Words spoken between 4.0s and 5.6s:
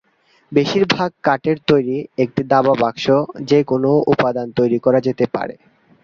উপাদানে তৈরি করা যেতে পারে।